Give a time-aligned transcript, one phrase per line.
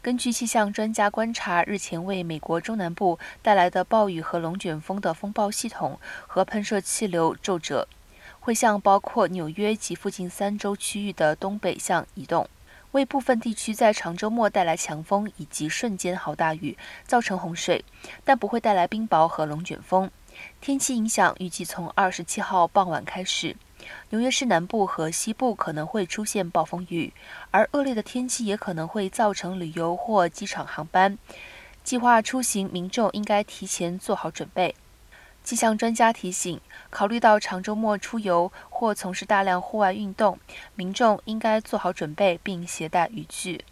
[0.00, 7.88] 根据气象专家观察，日前为美国中南部带来的暴雨和龙卷风的风暴系统和喷射气流皱褶，
[8.38, 12.48] 会向包括纽约及附近三州区域的东北向移动，
[12.92, 17.84] 为部分地区在长周末带来强风以及瞬间豪大雨，造成洪水，
[18.24, 20.08] 但不会带来冰雹和龙卷风。
[20.60, 23.56] 天气影响预计从二十七号傍晚开始。
[24.10, 27.12] 纽约市南部和西部可能会出现暴风雨，
[27.50, 31.18] 而恶劣的天气也可能会造成旅游或机场航班。
[31.84, 34.74] 计划出行民众应该提前做好准备。
[35.42, 40.38] 气象专家提醒，考虑到长周末出游或从事大量户外运动，
[40.74, 43.64] 民众应该做好准备并携带雨具。